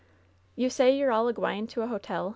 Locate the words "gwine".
1.33-1.67